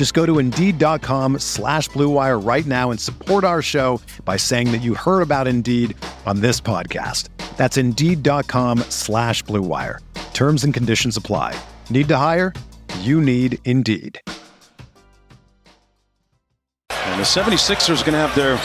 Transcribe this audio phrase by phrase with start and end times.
[0.00, 4.78] Just go to Indeed.com slash BlueWire right now and support our show by saying that
[4.78, 7.28] you heard about Indeed on this podcast.
[7.58, 9.98] That's Indeed.com slash BlueWire.
[10.32, 11.54] Terms and conditions apply.
[11.90, 12.54] Need to hire?
[13.00, 14.18] You need Indeed.
[16.88, 18.56] And the 76ers are going to have their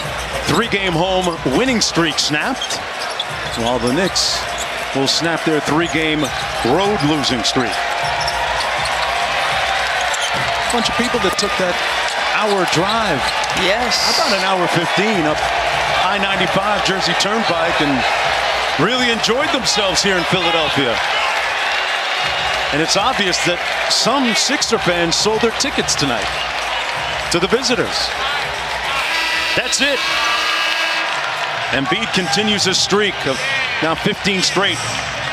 [0.56, 1.28] three-game home
[1.60, 2.78] winning streak snapped,
[3.60, 4.42] while the Knicks
[4.96, 6.22] will snap their three-game
[6.64, 7.74] road losing streak.
[10.76, 11.72] Bunch of people that took that
[12.36, 13.24] hour drive.
[13.64, 13.96] Yes.
[14.12, 15.40] About an hour 15 up
[16.04, 17.96] I-95 Jersey Turnpike and
[18.84, 20.92] really enjoyed themselves here in Philadelphia.
[22.76, 23.56] And it's obvious that
[23.88, 26.28] some Sixer fans sold their tickets tonight
[27.32, 27.96] to the visitors.
[29.56, 30.04] That's it.
[31.72, 33.40] Embiid continues his streak of
[33.80, 34.82] now 15 straight,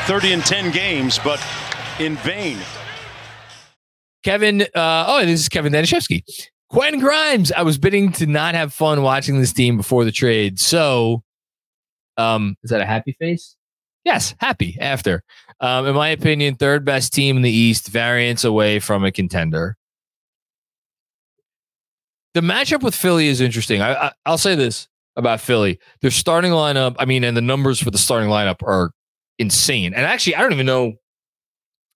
[0.07, 1.43] 30 and 10 games, but
[1.99, 2.63] in vain.
[4.23, 6.23] Kevin, uh, oh, this is Kevin Danishevsky.
[6.69, 10.59] Quentin Grimes, I was bidding to not have fun watching this team before the trade.
[10.59, 11.23] So,
[12.17, 13.55] um, is that a happy face?
[14.05, 15.23] Yes, happy after.
[15.59, 19.77] Um, in my opinion, third best team in the East, variance away from a contender.
[22.33, 23.81] The matchup with Philly is interesting.
[23.81, 26.95] I, I, I'll say this about Philly: their starting lineup.
[26.97, 28.91] I mean, and the numbers for the starting lineup are
[29.37, 29.93] insane.
[29.93, 30.93] And actually, I don't even know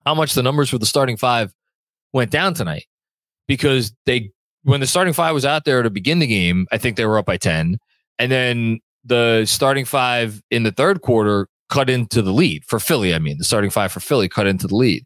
[0.05, 1.51] how much the numbers for the starting five
[2.13, 2.85] went down tonight
[3.47, 4.31] because they
[4.63, 7.17] when the starting five was out there to begin the game, I think they were
[7.17, 7.77] up by 10.
[8.19, 13.13] And then the starting five in the third quarter cut into the lead for Philly.
[13.13, 15.05] I mean, the starting five for Philly cut into the lead.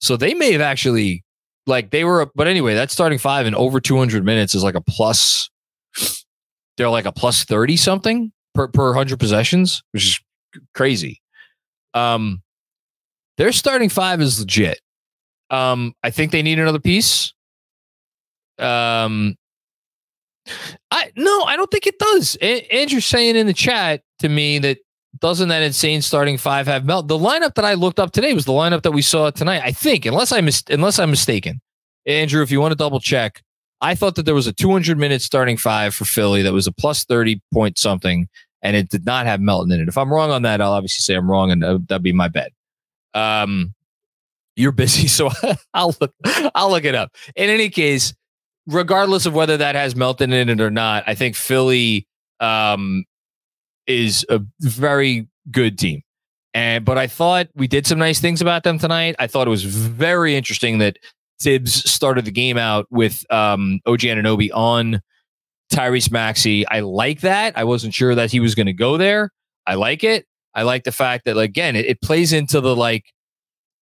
[0.00, 1.24] So they may have actually
[1.66, 4.80] like they were, but anyway, that starting five in over 200 minutes is like a
[4.80, 5.48] plus.
[6.76, 10.20] They're like a plus 30 something per, per 100 possessions, which is
[10.74, 11.20] crazy.
[11.94, 12.42] Um,
[13.36, 14.80] their starting five is legit.
[15.50, 17.32] Um, I think they need another piece.
[18.58, 19.36] Um,
[20.90, 22.36] I no, I don't think it does.
[22.40, 24.78] A- Andrew's saying in the chat to me that
[25.20, 27.08] doesn't that insane starting five have melt?
[27.08, 29.62] The lineup that I looked up today was the lineup that we saw tonight.
[29.64, 31.60] I think, unless I mis- unless I'm mistaken,
[32.06, 33.42] Andrew, if you want to double check,
[33.80, 36.72] I thought that there was a 200 minute starting five for Philly that was a
[36.72, 38.28] plus 30 point something,
[38.62, 39.88] and it did not have Melton in it.
[39.88, 42.52] If I'm wrong on that, I'll obviously say I'm wrong, and that'd be my bet.
[43.14, 43.74] Um,
[44.58, 45.30] you're busy, so
[45.72, 46.12] I'll look.
[46.54, 47.14] I'll look it up.
[47.36, 48.12] In any case,
[48.66, 52.06] regardless of whether that has Melton in it or not, I think Philly
[52.40, 53.04] um,
[53.86, 56.02] is a very good team.
[56.54, 59.16] And but I thought we did some nice things about them tonight.
[59.18, 60.98] I thought it was very interesting that
[61.40, 65.00] Thibs started the game out with um, OG Anunoby on
[65.72, 66.66] Tyrese Maxey.
[66.66, 67.56] I like that.
[67.56, 69.30] I wasn't sure that he was going to go there.
[69.66, 70.26] I like it.
[70.54, 73.12] I like the fact that again, it, it plays into the like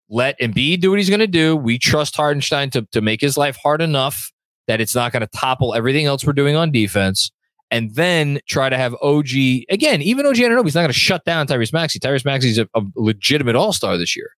[0.08, 1.56] let Embiid do what he's going to do.
[1.56, 4.32] We trust Hartenstein to to make his life hard enough
[4.66, 7.30] that it's not going to topple everything else we're doing on defense.
[7.70, 9.28] And then try to have OG
[9.68, 10.00] again.
[10.00, 11.98] Even OG Anunoby's not going to shut down Tyrese Maxey.
[11.98, 14.30] Tyrese Maxey's a, a legitimate All Star this year.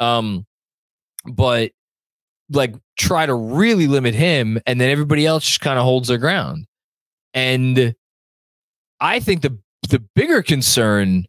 [0.00, 0.46] Um,
[1.26, 1.72] but
[2.50, 6.18] like try to really limit him, and then everybody else just kind of holds their
[6.18, 6.66] ground.
[7.34, 7.94] And
[9.00, 9.58] I think the
[9.90, 11.26] the bigger concern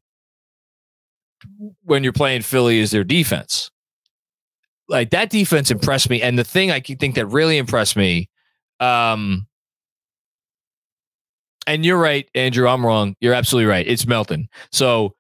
[1.84, 3.70] when you're playing Philly is their defense.
[4.90, 8.30] Like that defense impressed me, and the thing I think that really impressed me,
[8.80, 9.48] um,
[11.66, 12.68] and you're right, Andrew.
[12.68, 13.16] I'm wrong.
[13.22, 13.88] You're absolutely right.
[13.88, 14.50] It's Melton.
[14.72, 15.16] So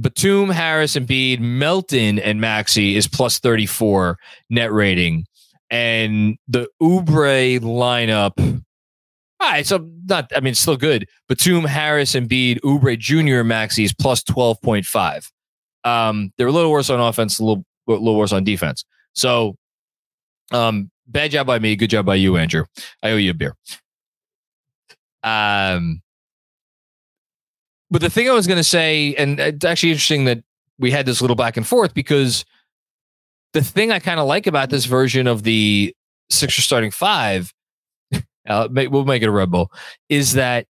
[0.00, 4.16] Batum, Harris, Embiid, Melton, and Maxey is plus 34
[4.50, 5.26] net rating,
[5.70, 8.62] and the Oubre lineup.
[9.40, 10.30] All right, so not.
[10.34, 11.08] I mean, it's still good.
[11.28, 15.30] Batum, Harris, Embiid, Oubre Jr., Maxey is plus 12.5.
[15.84, 18.84] Um, they're a little worse on offense, a little, a little worse on defense.
[19.18, 19.56] So,
[20.52, 22.64] um, bad job by me, good job by you, Andrew.
[23.02, 23.56] I owe you a beer.
[25.24, 26.02] Um,
[27.90, 30.44] but the thing I was going to say, and it's actually interesting that
[30.78, 32.44] we had this little back and forth because
[33.54, 35.94] the thing I kind of like about this version of the
[36.30, 37.52] Sixers starting five,
[38.48, 39.72] uh, we'll make it a Red Bull,
[40.08, 40.66] is that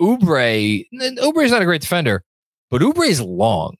[0.00, 2.22] Oubre, Oubre is not a great defender,
[2.70, 3.76] but Oubre is long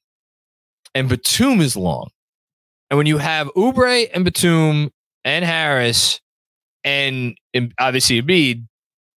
[0.93, 2.09] and Batum is long.
[2.90, 4.90] And when you have Oubre and Batum
[5.25, 6.20] and Harris
[6.85, 8.67] and, and obviously Embiid,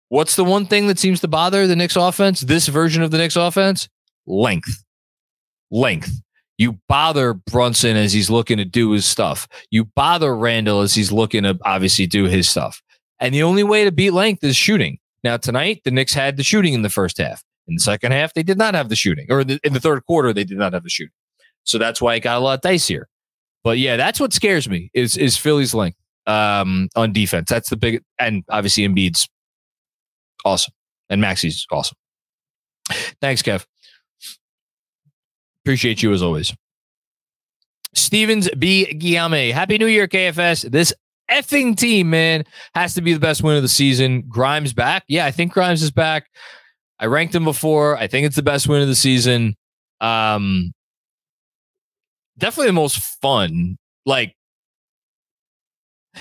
[0.09, 2.41] what's the one thing that seems to bother the Knicks offense?
[2.41, 3.89] This version of the Knicks offense?
[4.27, 4.85] Length.
[5.71, 6.21] Length.
[6.59, 9.49] You bother Brunson as he's looking to do his stuff.
[9.71, 12.83] You bother Randle as he's looking to obviously do his stuff.
[13.19, 14.99] And the only way to beat length is shooting.
[15.23, 17.43] Now, tonight, the Knicks had the shooting in the first half.
[17.69, 19.27] In the second half, they did not have the shooting.
[19.31, 21.13] Or in the third quarter, they did not have the shooting.
[21.65, 23.05] So that's why it got a lot dicier.
[23.63, 27.49] But yeah, that's what scares me is is Philly's length um, on defense.
[27.51, 29.29] That's the big and obviously Embiid's
[30.45, 30.75] awesome.
[31.09, 31.97] And Maxey's awesome.
[33.21, 33.67] Thanks, Kev.
[35.65, 36.55] Appreciate you as always.
[37.95, 38.93] Stevens B.
[38.95, 39.53] Guillaume.
[39.53, 40.71] Happy New Year, KFS.
[40.71, 40.93] This
[41.31, 44.23] effing team, man, has to be the best win of the season.
[44.29, 45.05] Grimes back.
[45.09, 46.27] Yeah, I think Grimes is back.
[46.99, 47.97] I ranked him before.
[47.97, 49.57] I think it's the best win of the season.
[50.01, 50.73] Um,
[52.41, 53.77] definitely the most fun.
[54.05, 54.35] Like,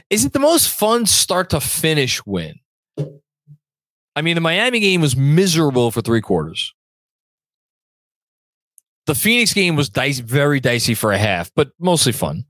[0.10, 2.56] is it the most fun start to finish win?
[4.16, 6.74] I mean, the Miami game was miserable for three quarters.
[9.08, 12.44] The Phoenix game was dicey, very dicey for a half, but mostly fun.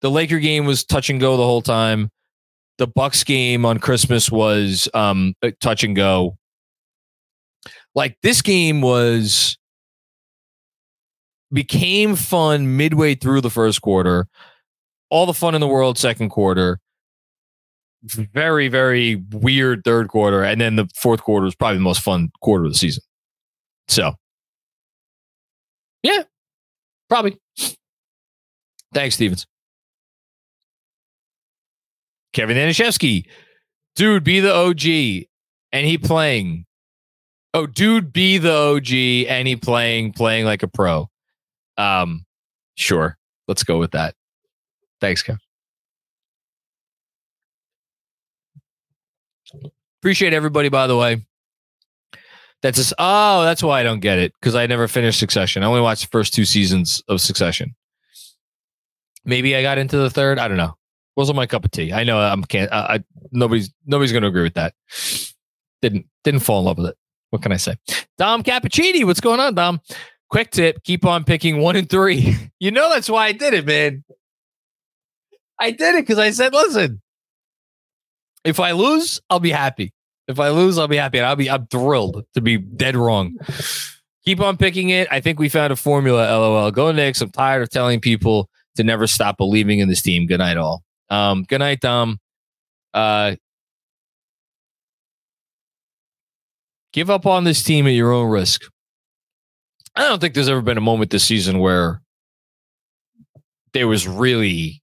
[0.00, 2.10] The Laker game was touch and go the whole time.
[2.78, 6.38] The Bucks game on Christmas was um, touch and go.
[7.94, 9.58] Like this game was
[11.52, 14.26] became fun midway through the first quarter.
[15.10, 16.80] All the fun in the world second quarter.
[18.02, 22.30] Very very weird third quarter, and then the fourth quarter was probably the most fun
[22.40, 23.02] quarter of the season.
[23.88, 24.14] So,
[26.02, 26.22] yeah,
[27.10, 27.38] probably.
[28.94, 29.46] Thanks, Stevens.
[32.32, 33.26] Kevin Anishevsky,
[33.96, 35.26] dude, be the OG,
[35.72, 36.64] and he playing.
[37.52, 41.09] Oh, dude, be the OG, and he playing, playing like a pro.
[41.80, 42.26] Um,
[42.76, 43.16] sure,
[43.48, 44.14] let's go with that.
[45.00, 45.38] Thanks, Kev.
[50.00, 51.22] Appreciate everybody, by the way.
[52.62, 55.62] That's just oh, that's why I don't get it because I never finished Succession.
[55.62, 57.74] I only watched the first two seasons of Succession.
[59.24, 60.38] Maybe I got into the third.
[60.38, 60.76] I don't know
[61.20, 61.92] wasn't my cup of tea.
[61.92, 62.72] I know I'm can't.
[62.72, 64.74] I, I nobody's nobody's going to agree with that.
[65.82, 66.96] Didn't didn't fall in love with it.
[67.30, 67.76] What can I say?
[68.18, 69.80] Dom Cappuccini, what's going on, Dom?
[70.30, 72.36] Quick tip: keep on picking one and three.
[72.62, 74.04] You know that's why I did it, man.
[75.58, 77.00] I did it because I said, listen,
[78.44, 79.94] if I lose, I'll be happy.
[80.28, 83.38] If I lose, I'll be happy, and I'll be I'm thrilled to be dead wrong.
[84.24, 85.08] Keep on picking it.
[85.10, 86.30] I think we found a formula.
[86.30, 86.70] LOL.
[86.70, 87.20] Go Knicks.
[87.20, 90.26] I'm tired of telling people to never stop believing in this team.
[90.26, 90.82] Good night, all.
[91.08, 92.18] Um, good night, Dom.
[92.94, 93.36] Uh,
[96.92, 98.62] give up on this team at your own risk.
[100.00, 102.00] I don't think there's ever been a moment this season where
[103.74, 104.82] there was really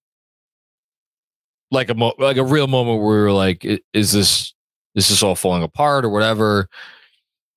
[1.72, 4.54] like a mo- like a real moment where we were like, is this
[4.94, 6.70] is this all falling apart or whatever?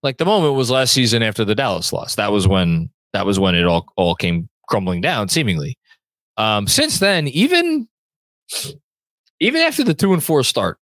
[0.02, 2.14] Like the moment was last season after the Dallas loss.
[2.14, 5.76] That was when that was when it all all came crumbling down, seemingly.
[6.38, 7.86] Um, since then, even
[9.38, 10.78] even after the two and four start,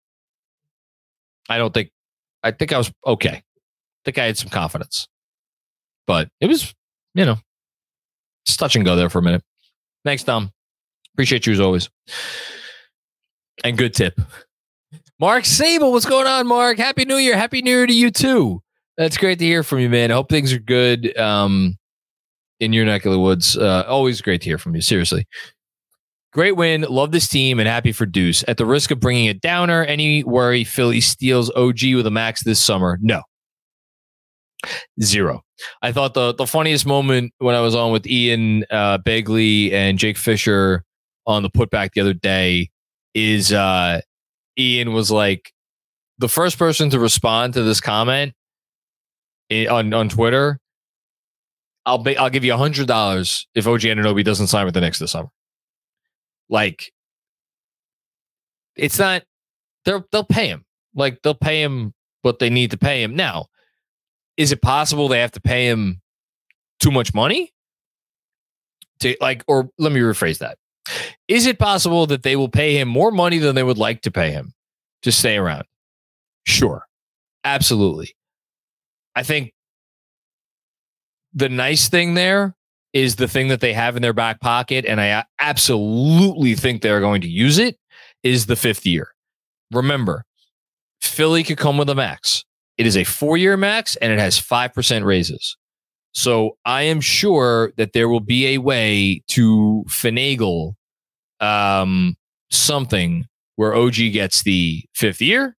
[1.49, 1.91] I don't think
[2.43, 3.31] I think I was okay.
[3.31, 3.43] I
[4.05, 5.09] think I had some confidence.
[6.07, 6.75] But it was,
[7.15, 7.37] you know,
[8.47, 9.43] just touch and go there for a minute.
[10.05, 10.53] Thanks, Tom.
[11.15, 11.89] Appreciate you as always.
[13.65, 14.21] And good tip.
[15.19, 16.79] Mark Sable, what's going on, Mark?
[16.79, 17.37] Happy New Year.
[17.37, 18.63] Happy New Year to you too.
[18.99, 20.11] That's great to hear from you, man.
[20.11, 21.77] I hope things are good um,
[22.61, 23.57] in your neck of the woods.
[23.57, 24.81] Uh, always great to hear from you.
[24.81, 25.27] Seriously.
[26.33, 26.83] Great win.
[26.83, 28.45] Love this team and happy for Deuce.
[28.47, 32.45] At the risk of bringing a downer, any worry Philly steals OG with a max
[32.45, 32.99] this summer?
[33.01, 33.23] No.
[35.03, 35.43] Zero.
[35.83, 39.99] I thought the the funniest moment when I was on with Ian uh, Begley and
[39.99, 40.85] Jake Fisher
[41.27, 42.71] on the putback the other day
[43.15, 44.01] is uh,
[44.59, 45.53] Ian was like
[46.19, 48.35] the first person to respond to this comment
[49.51, 50.59] on on Twitter.
[51.85, 54.99] I'll be, I'll give you hundred dollars if OG Anunoby doesn't sign with the Knicks
[54.99, 55.29] this summer.
[56.49, 56.93] Like,
[58.75, 59.23] it's not.
[59.85, 60.65] They'll they'll pay him.
[60.95, 63.15] Like they'll pay him what they need to pay him.
[63.15, 63.47] Now,
[64.37, 66.01] is it possible they have to pay him
[66.81, 67.53] too much money?
[69.01, 70.59] To like, or let me rephrase that.
[71.29, 74.11] Is it possible that they will pay him more money than they would like to
[74.11, 74.55] pay him
[75.03, 75.65] to stay around?
[76.45, 76.87] Sure.
[77.45, 78.15] Absolutely.
[79.15, 79.53] I think
[81.35, 82.55] the nice thing there
[82.95, 87.01] is the thing that they have in their back pocket, and I absolutely think they're
[87.01, 87.77] going to use it,
[88.23, 89.09] is the fifth year.
[89.71, 90.25] Remember,
[91.03, 92.46] Philly could come with a max.
[92.79, 95.57] It is a four year max and it has 5% raises.
[96.13, 100.75] So I am sure that there will be a way to finagle
[101.41, 102.17] um,
[102.51, 105.57] something where OG gets the fifth year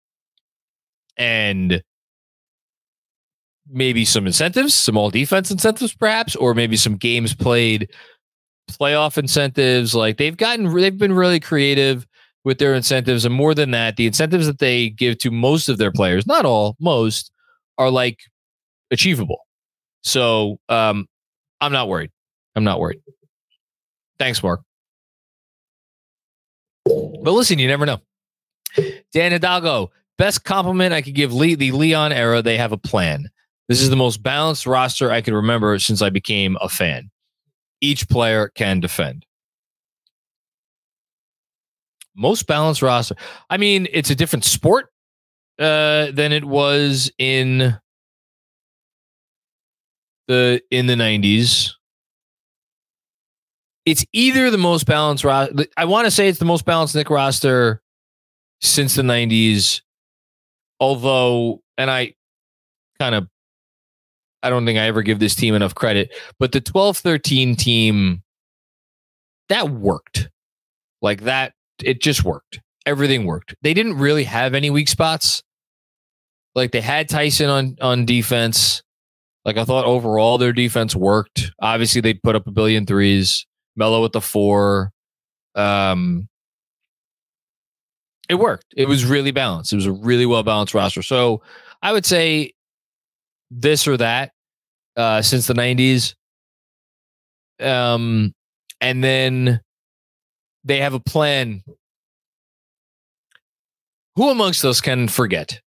[1.15, 1.83] and
[3.69, 7.91] maybe some incentives, some all defense incentives, perhaps, or maybe some games played
[8.71, 9.93] playoff incentives.
[9.93, 12.07] Like they've gotten, they've been really creative
[12.47, 13.25] with their incentives.
[13.25, 16.45] And more than that, the incentives that they give to most of their players, not
[16.45, 17.29] all, most,
[17.77, 18.21] are like
[18.89, 19.39] achievable.
[20.01, 21.07] So um,
[21.59, 22.09] I'm not worried.
[22.55, 23.01] I'm not worried.
[24.17, 24.61] Thanks, Mark.
[26.85, 27.99] But listen, you never know.
[29.11, 32.41] Dan Hidalgo, best compliment I could give Lee, the Leon era.
[32.41, 33.27] They have a plan.
[33.67, 37.11] This is the most balanced roster I can remember since I became a fan.
[37.81, 39.25] Each player can defend.
[42.17, 43.15] Most balanced roster.
[43.49, 44.87] I mean, it's a different sport
[45.59, 47.77] uh, than it was in
[50.27, 51.71] the in the 90s.
[53.85, 55.65] It's either the most balanced roster.
[55.77, 57.81] I want to say it's the most balanced Knick roster
[58.61, 59.81] since the 90s.
[60.79, 62.13] Although, and I
[62.99, 63.27] kind of
[64.43, 68.23] I don't think I ever give this team enough credit, but the 12 13 team
[69.49, 70.29] that worked.
[71.01, 71.53] Like that,
[71.83, 72.59] it just worked.
[72.85, 73.55] Everything worked.
[73.61, 75.43] They didn't really have any weak spots.
[76.55, 78.81] Like they had Tyson on on defense.
[79.45, 81.51] Like I thought overall their defense worked.
[81.61, 83.45] Obviously they put up a billion threes.
[83.75, 84.91] Melo with the four.
[85.55, 86.27] Um
[88.29, 88.73] it worked.
[88.75, 89.71] It was really balanced.
[89.71, 91.01] It was a really well balanced roster.
[91.01, 91.41] So
[91.81, 92.53] I would say
[93.51, 94.31] this or that
[94.97, 96.15] uh, since the 90s.
[97.59, 98.33] Um,
[98.81, 99.61] and then
[100.67, 101.63] they have a plan.
[104.15, 105.61] Who amongst us can forget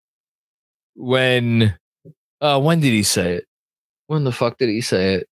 [0.94, 1.76] when?
[2.40, 3.44] Uh, when did he say it?
[4.06, 5.28] When the fuck did he say it?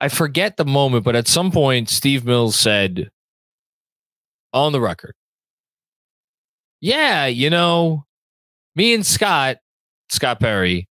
[0.00, 3.10] I forget the moment, but at some point, Steve Mills said
[4.52, 5.14] on the record,
[6.80, 8.04] Yeah, you know,
[8.74, 9.58] me and Scott
[10.08, 10.88] Scott Perry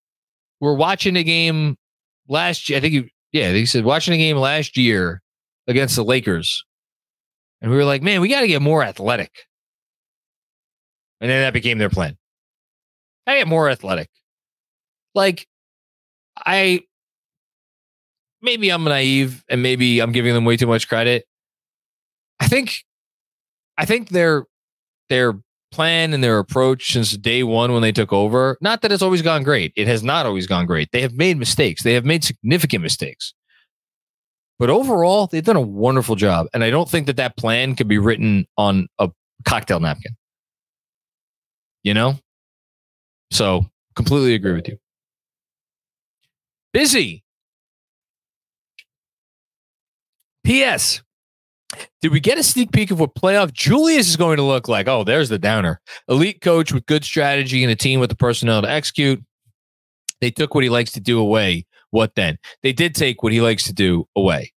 [0.60, 1.76] were watching a game
[2.28, 2.78] last year.
[2.78, 5.22] I think he, yeah, he said watching a game last year
[5.68, 6.64] against the Lakers.
[7.60, 9.30] And we were like, man, we got to get more athletic.
[11.20, 12.16] And then that became their plan.
[13.26, 14.08] I get more athletic.
[15.14, 15.46] Like,
[16.36, 16.80] I
[18.40, 21.26] maybe I'm naive and maybe I'm giving them way too much credit.
[22.40, 22.84] I think
[23.76, 24.44] I think their
[25.08, 25.34] their
[25.70, 28.56] plan and their approach since day one when they took over.
[28.60, 29.72] Not that it's always gone great.
[29.76, 30.88] It has not always gone great.
[30.92, 31.82] They have made mistakes.
[31.82, 33.34] They have made significant mistakes.
[34.58, 36.48] But overall, they've done a wonderful job.
[36.52, 39.10] And I don't think that that plan could be written on a
[39.44, 40.16] cocktail napkin.
[41.84, 42.18] You know?
[43.30, 44.78] So completely agree with you.
[46.72, 47.22] Busy.
[50.44, 51.02] P.S.
[52.00, 54.88] Did we get a sneak peek of what playoff Julius is going to look like?
[54.88, 55.80] Oh, there's the downer.
[56.08, 59.22] Elite coach with good strategy and a team with the personnel to execute.
[60.20, 61.66] They took what he likes to do away.
[61.90, 62.38] What then?
[62.62, 64.52] They did take what he likes to do away.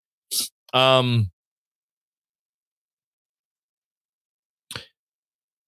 [0.74, 1.32] Um,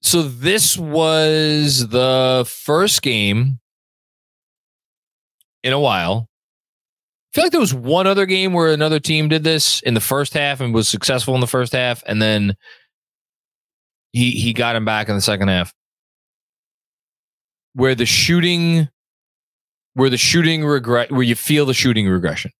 [0.01, 3.59] so this was the first game
[5.63, 6.29] in a while
[7.33, 9.99] I feel like there was one other game where another team did this in the
[9.99, 12.55] first half and was successful in the first half, and then
[14.11, 15.73] he he got him back in the second half.
[17.73, 18.87] Where the shooting,
[19.93, 22.51] where the shooting regret, where you feel the shooting regression,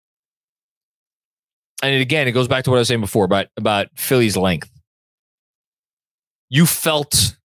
[1.81, 4.69] and again, it goes back to what I was saying before about about Philly's length.
[6.49, 7.35] You felt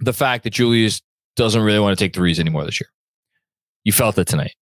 [0.00, 1.02] the fact that Julius
[1.36, 2.88] doesn't really want to take threes anymore this year.
[3.84, 4.54] You felt it tonight.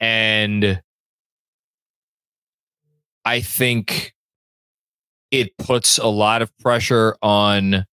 [0.00, 0.80] And
[3.24, 4.14] I think
[5.30, 7.84] it puts a lot of pressure on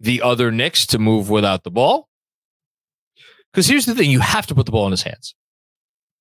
[0.00, 2.08] the other Knicks to move without the ball.
[3.54, 5.36] Because here's the thing you have to put the ball in his hands.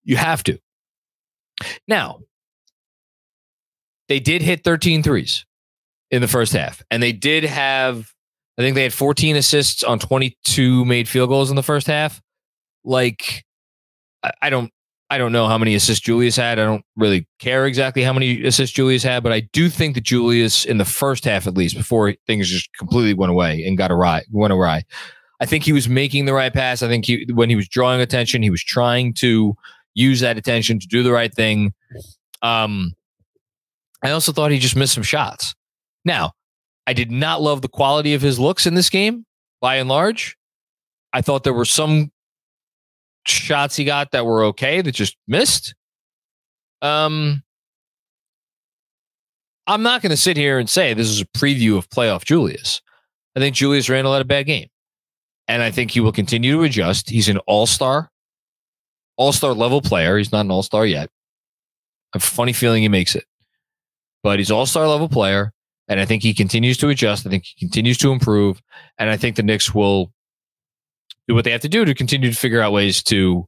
[0.03, 0.59] You have to.
[1.87, 2.19] Now,
[4.07, 5.43] they did hit 13 threes
[6.11, 8.11] in the first half, and they did have,
[8.59, 12.21] I think they had 14 assists on 22 made field goals in the first half.
[12.83, 13.43] Like,
[14.41, 14.71] I don't
[15.09, 16.57] I don't know how many assists Julius had.
[16.57, 20.03] I don't really care exactly how many assists Julius had, but I do think that
[20.03, 23.91] Julius, in the first half at least, before things just completely went away and got
[23.91, 24.83] awry, went awry,
[25.41, 26.81] I think he was making the right pass.
[26.81, 29.55] I think he, when he was drawing attention, he was trying to
[29.93, 31.73] use that attention to do the right thing.
[32.41, 32.93] Um,
[34.03, 35.53] I also thought he just missed some shots.
[36.05, 36.33] Now,
[36.85, 39.25] I did not love the quality of his looks in this game
[39.61, 40.37] by and large.
[41.13, 42.11] I thought there were some
[43.25, 45.75] shots he got that were okay that just missed.
[46.81, 47.43] Um,
[49.67, 52.81] I'm not going to sit here and say this is a preview of playoff Julius.
[53.35, 54.67] I think Julius Randle had a bad game.
[55.47, 57.09] And I think he will continue to adjust.
[57.09, 58.09] He's an all star,
[59.17, 60.17] all star level player.
[60.17, 61.09] He's not an all star yet.
[62.13, 63.25] I have a funny feeling he makes it,
[64.23, 65.51] but he's all star level player.
[65.89, 67.27] And I think he continues to adjust.
[67.27, 68.61] I think he continues to improve.
[68.97, 70.13] And I think the Knicks will
[71.27, 73.45] do what they have to do to continue to figure out ways to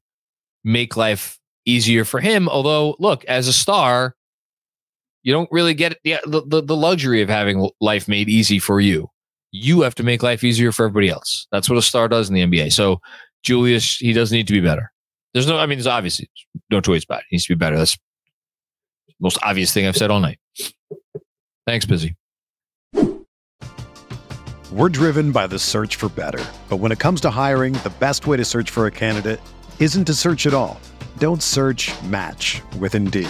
[0.64, 2.50] make life easier for him.
[2.50, 4.16] Although, look, as a star,
[5.24, 9.10] you don't really get the, the, the luxury of having life made easy for you.
[9.52, 11.48] You have to make life easier for everybody else.
[11.52, 12.74] That's what a star does in the NBA.
[12.74, 13.00] So
[13.44, 14.92] Julius, he does need to be better.
[15.34, 16.30] There's no, I mean, there's obviously
[16.70, 17.26] no choice about it.
[17.30, 17.78] He needs to be better.
[17.78, 17.96] That's
[19.08, 20.40] the most obvious thing I've said all night.
[21.68, 22.16] Thanks, Busy.
[24.72, 26.44] We're driven by the search for better.
[26.70, 29.40] But when it comes to hiring, the best way to search for a candidate
[29.80, 30.80] isn't to search at all.
[31.18, 33.30] Don't search match with Indeed.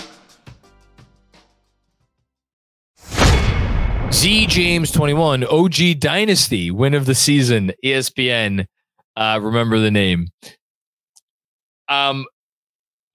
[4.21, 8.67] Z James 21, OG Dynasty, win of the season, ESPN.
[9.17, 10.27] Uh, remember the name.
[11.89, 12.27] Um,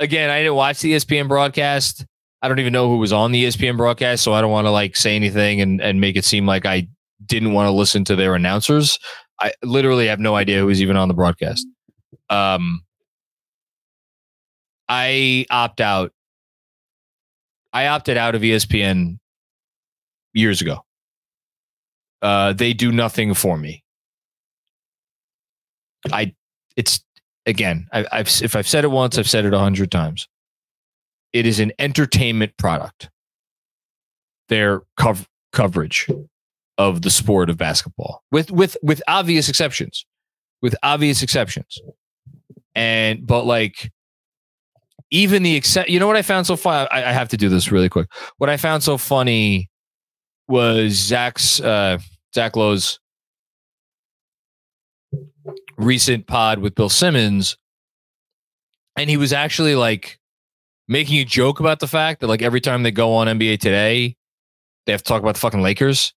[0.00, 2.04] again, I didn't watch the ESPN broadcast.
[2.42, 4.72] I don't even know who was on the ESPN broadcast, so I don't want to
[4.72, 6.88] like say anything and, and make it seem like I
[7.24, 8.98] didn't want to listen to their announcers.
[9.40, 11.64] I literally have no idea who was even on the broadcast.
[12.30, 12.80] Um,
[14.88, 16.12] I opt out.
[17.72, 19.20] I opted out of ESPN
[20.34, 20.82] years ago.
[22.22, 23.82] Uh, they do nothing for me.
[26.12, 26.34] I,
[26.76, 27.00] it's
[27.46, 30.28] again, I, have if I've said it once, I've said it a hundred times.
[31.32, 33.10] It is an entertainment product.
[34.48, 36.08] Their cov- coverage
[36.78, 40.06] of the sport of basketball, with with with obvious exceptions,
[40.62, 41.80] with obvious exceptions,
[42.74, 43.90] and but like
[45.10, 46.88] even the except, you know what I found so funny?
[46.90, 48.08] I, I have to do this really quick.
[48.38, 49.68] What I found so funny
[50.48, 51.98] was Zach's uh,
[52.34, 52.98] Zach Lowe's
[55.76, 57.56] recent pod with Bill Simmons,
[58.96, 60.18] and he was actually like
[60.88, 64.16] making a joke about the fact that like every time they go on NBA Today,
[64.86, 66.14] they have to talk about the fucking Lakers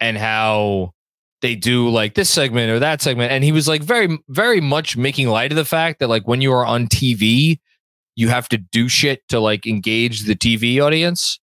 [0.00, 0.94] and how
[1.42, 4.96] they do like this segment or that segment, and he was like very very much
[4.96, 7.58] making light of the fact that like when you are on TV,
[8.16, 11.38] you have to do shit to like engage the TV audience.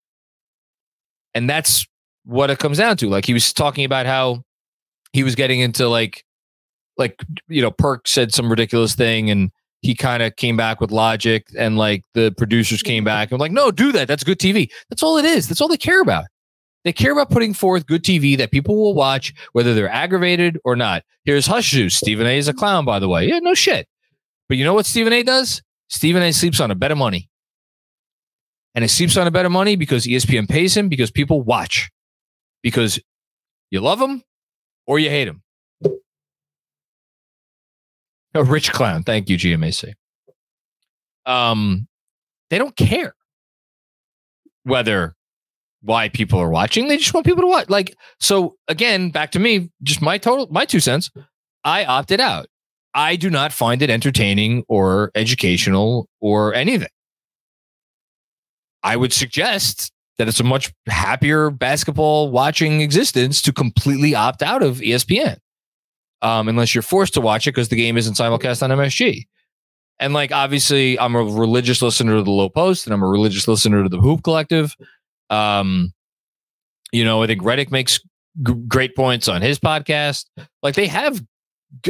[1.34, 1.86] And that's
[2.24, 3.08] what it comes down to.
[3.08, 4.42] Like he was talking about how
[5.12, 6.24] he was getting into like
[6.98, 10.92] like you know Perk said some ridiculous thing and he kind of came back with
[10.92, 14.08] logic and like the producers came back and like no do that.
[14.08, 15.48] That's good TV that's all it is.
[15.48, 16.24] That's all they care about.
[16.84, 20.74] They care about putting forth good TV that people will watch whether they're aggravated or
[20.76, 21.04] not.
[21.24, 23.26] Here's Hush Juice Stephen A is a clown by the way.
[23.26, 23.88] Yeah no shit.
[24.48, 25.62] But you know what Stephen A does?
[25.88, 27.28] Stephen A sleeps on a bed of money.
[28.74, 31.90] And he sleeps on a bed of money because ESPN pays him because people watch
[32.62, 33.00] because
[33.70, 34.22] you love him
[34.86, 35.42] or you hate him.
[38.34, 39.02] A rich clown.
[39.02, 39.92] Thank you, GMAC.
[41.26, 41.86] Um,
[42.50, 43.14] they don't care
[44.64, 45.14] whether
[45.82, 46.88] why people are watching.
[46.88, 47.68] They just want people to watch.
[47.68, 51.10] Like, so again, back to me, just my total, my two cents.
[51.64, 52.46] I opted out.
[52.94, 56.88] I do not find it entertaining or educational or anything.
[58.82, 64.62] I would suggest that it's a much happier basketball watching existence to completely opt out
[64.62, 65.38] of ESPN,
[66.20, 69.26] um, unless you're forced to watch it because the game isn't simulcast on MSG.
[69.98, 73.46] And like obviously, I'm a religious listener to the Lowe Post, and I'm a religious
[73.46, 74.74] listener to the Hoop Collective.
[75.30, 75.92] Um,
[76.92, 78.00] you know, I think Redick makes
[78.42, 80.26] g- great points on his podcast.
[80.62, 81.22] Like they have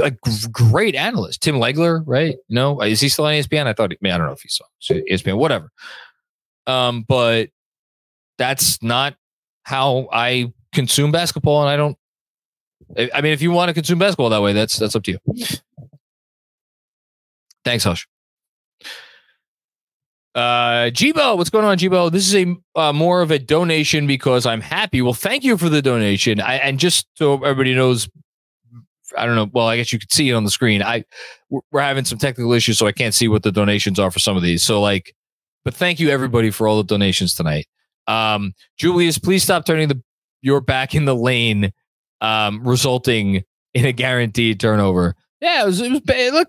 [0.01, 1.39] a g- great analysts.
[1.39, 2.37] Tim Legler, right?
[2.49, 3.67] Know, is he still on ESPN?
[3.67, 3.93] I thought.
[3.93, 5.39] He, I don't know if he's on ESPN.
[5.39, 5.71] Whatever.
[6.67, 7.49] Um, but
[8.39, 9.15] that's not
[9.65, 11.97] how I consume basketball, and I don't.
[13.15, 15.19] I mean, if you want to consume basketball that way, that's that's up to you.
[17.65, 18.07] Thanks, Hush.
[20.35, 22.11] Uh, Jibo, what's going on, Jibo?
[22.11, 25.03] This is a uh, more of a donation because I'm happy.
[25.03, 26.41] Well, thank you for the donation.
[26.41, 28.09] I, and just so everybody knows,
[29.17, 29.51] I don't know.
[29.53, 30.83] Well, I guess you could see it on the screen.
[30.83, 31.05] I
[31.51, 34.37] we're having some technical issues, so I can't see what the donations are for some
[34.37, 34.65] of these.
[34.65, 35.15] So, like,
[35.65, 37.67] but thank you everybody for all the donations tonight.
[38.07, 40.03] Um, Julius, please stop turning the
[40.41, 41.73] your back in the lane,
[42.21, 45.15] um, resulting in a guaranteed turnover.
[45.41, 45.81] Yeah, it was.
[45.81, 46.33] It was.
[46.33, 46.49] Look,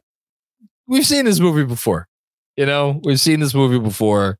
[0.87, 2.07] we've seen this movie before.
[2.55, 4.37] You know, we've seen this movie before.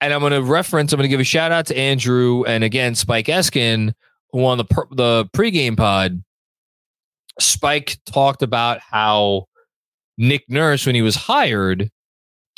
[0.00, 2.64] And I'm going to reference, I'm going to give a shout out to Andrew and
[2.64, 3.94] again, Spike Eskin,
[4.30, 6.24] who on the, the pregame pod,
[7.38, 9.46] Spike talked about how
[10.18, 11.88] Nick Nurse, when he was hired,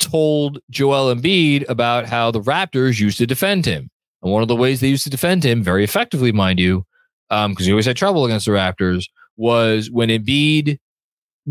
[0.05, 3.89] told Joel Embiid about how the Raptors used to defend him.
[4.21, 6.85] And one of the ways they used to defend him, very effectively, mind you,
[7.29, 9.05] because um, he always had trouble against the Raptors,
[9.37, 10.79] was when Embiid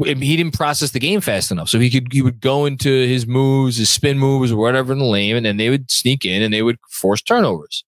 [0.02, 1.68] he didn't process the game fast enough.
[1.68, 4.98] So he could he would go into his moves, his spin moves, or whatever in
[4.98, 7.84] the lane, and then they would sneak in and they would force turnovers.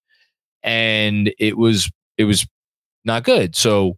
[0.63, 2.47] And it was it was
[3.03, 3.55] not good.
[3.55, 3.97] So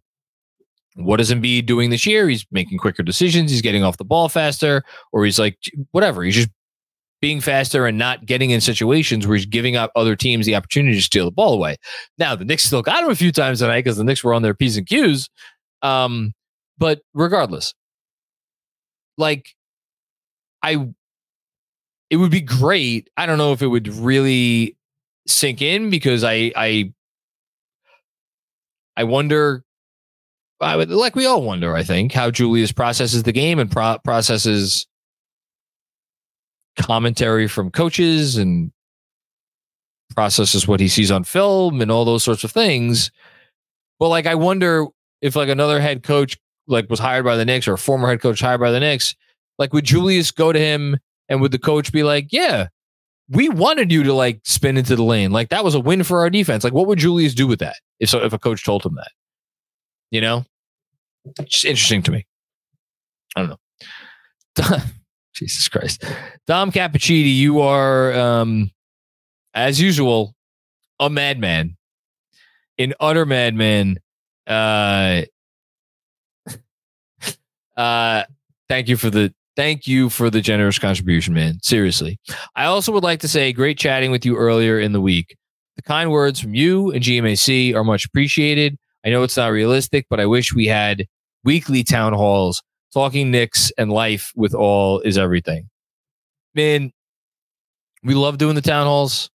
[0.96, 2.28] what is Embiid doing this year?
[2.28, 3.50] He's making quicker decisions.
[3.50, 5.56] He's getting off the ball faster, or he's like
[5.92, 6.24] whatever.
[6.24, 6.50] He's just
[7.20, 10.96] being faster and not getting in situations where he's giving up other teams the opportunity
[10.96, 11.76] to steal the ball away.
[12.18, 14.42] Now the Knicks still got him a few times tonight because the Knicks were on
[14.42, 15.28] their p's and q's.
[15.82, 16.32] Um,
[16.78, 17.74] but regardless,
[19.18, 19.54] like
[20.62, 20.88] I
[22.10, 23.08] it would be great.
[23.16, 24.76] I don't know if it would really
[25.26, 26.92] sink in because I I
[28.96, 29.64] I wonder
[30.60, 33.98] I would, like we all wonder, I think, how Julius processes the game and pro-
[34.04, 34.86] processes
[36.78, 38.72] commentary from coaches and
[40.14, 43.10] processes what he sees on film and all those sorts of things.
[43.98, 44.86] But like I wonder
[45.20, 48.20] if like another head coach like was hired by the Knicks or a former head
[48.20, 49.14] coach hired by the Knicks,
[49.58, 52.68] like would Julius go to him and would the coach be like, "Yeah,
[53.28, 55.30] we wanted you to like spin into the lane.
[55.30, 57.76] Like that was a win for our defense." Like what would Julius do with that
[57.98, 59.10] if so if a coach told him that?
[60.10, 60.44] You know?
[61.38, 62.26] It's interesting to me.
[63.36, 63.50] I don't
[64.58, 64.76] know.
[65.40, 66.04] Jesus Christ.
[66.46, 68.70] Dom Cappuccini, you are um
[69.54, 70.34] as usual
[70.98, 71.76] a madman.
[72.78, 73.98] An utter madman.
[74.46, 75.22] Uh
[77.76, 78.24] uh,
[78.68, 81.58] thank you for the thank you for the generous contribution, man.
[81.62, 82.18] Seriously.
[82.54, 85.36] I also would like to say great chatting with you earlier in the week.
[85.76, 88.76] The kind words from you and GMAC are much appreciated.
[89.04, 91.06] I know it's not realistic, but I wish we had
[91.42, 92.62] weekly town halls.
[92.92, 95.68] Talking Knicks and life with all is everything.
[96.54, 96.92] Man,
[98.02, 99.30] we love doing the town halls.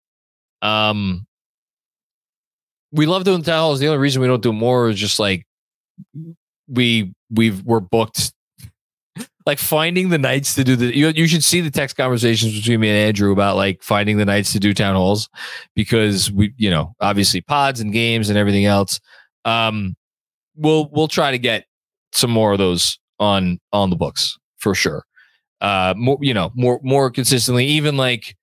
[0.61, 1.25] Um,
[2.91, 3.79] we love doing the town halls.
[3.79, 5.45] The only reason we don't do more is just like
[6.67, 8.33] we we've we're booked
[9.45, 12.79] like finding the nights to do the you, you should see the text conversations between
[12.79, 15.29] me and andrew about like finding the nights to do town halls
[15.75, 18.99] because we you know obviously pods and games and everything else
[19.45, 19.95] um
[20.55, 21.65] we'll we'll try to get
[22.13, 25.05] some more of those on on the books for sure
[25.61, 28.35] uh more you know more more consistently even like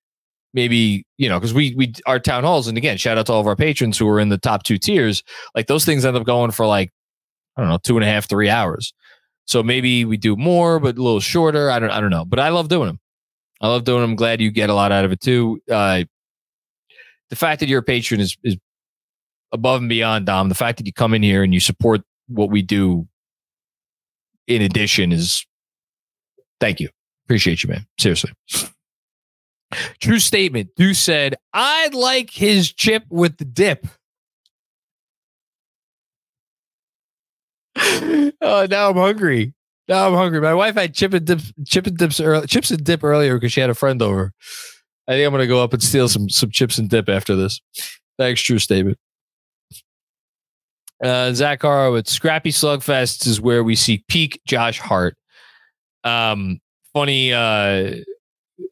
[0.55, 3.41] maybe you know because we we our town halls and again shout out to all
[3.41, 5.23] of our patrons who are in the top two tiers
[5.55, 6.91] like those things end up going for like
[7.59, 8.95] I don't know, two and a half, three hours.
[9.47, 11.71] So maybe we do more, but a little shorter.
[11.71, 12.25] I don't, I don't know.
[12.25, 13.01] But I love doing them.
[13.61, 14.11] I love doing them.
[14.11, 15.61] I'm glad you get a lot out of it too.
[15.69, 16.05] Uh,
[17.31, 18.57] the fact that you're a patron is is
[19.51, 20.49] above and beyond, Dom.
[20.49, 23.08] The fact that you come in here and you support what we do
[24.49, 25.47] in addition is
[26.61, 26.89] thank you.
[27.27, 27.87] Appreciate you, man.
[28.01, 28.33] Seriously.
[30.01, 30.71] True statement.
[30.77, 33.87] Du said, I'd like his chip with the dip.
[37.77, 39.53] oh, now I'm hungry.
[39.87, 40.41] Now I'm hungry.
[40.41, 43.53] My wife had chip and dip, chip and dips, early, chips and dip earlier because
[43.53, 44.33] she had a friend over.
[45.07, 47.61] I think I'm gonna go up and steal some some chips and dip after this.
[48.19, 48.99] Thanks, true statement.
[51.03, 55.17] Uh, Zach Horowitz, Scrappy Slugfest is where we see peak Josh Hart.
[56.05, 56.61] Um,
[56.93, 57.95] funny uh,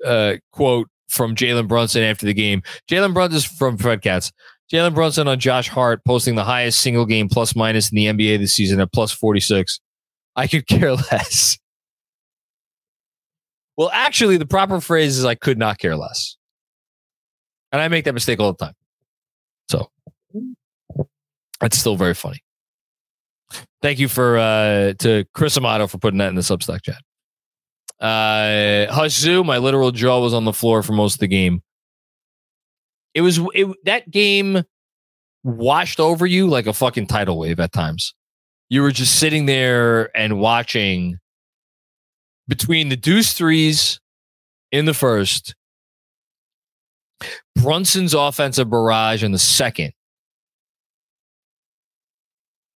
[0.04, 2.62] uh, quote from Jalen Brunson after the game.
[2.90, 4.32] Jalen Brunson from Fred Katz.
[4.72, 8.38] Jalen Brunson on Josh Hart posting the highest single game plus minus in the NBA
[8.38, 9.80] this season at plus 46.
[10.34, 11.58] I could care less.
[13.76, 16.36] Well, actually, the proper phrase is I could not care less.
[17.72, 18.74] And I make that mistake all the time.
[19.68, 19.90] So
[21.60, 22.40] that's still very funny.
[23.82, 27.00] Thank you for uh to Chris Amato for putting that in the Substack chat.
[28.00, 31.62] Uh Zoo, my literal jaw was on the floor for most of the game.
[33.14, 34.62] It was it, that game
[35.44, 38.14] washed over you like a fucking tidal wave at times.
[38.68, 41.18] You were just sitting there and watching
[42.48, 44.00] between the deuce threes
[44.72, 45.54] in the first,
[47.54, 49.92] Brunson's offensive barrage in the second.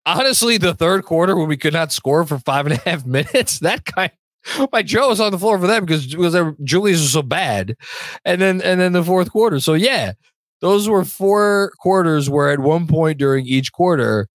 [0.07, 3.59] Honestly, the third quarter when we could not score for five and a half minutes,
[3.59, 4.13] that kind
[4.73, 7.75] my Joe was on the floor for them because because Julius was so bad,
[8.25, 9.61] and then and then the fourth quarter.
[9.61, 10.13] So yeah,
[10.61, 14.29] those were four quarters where at one point during each quarter,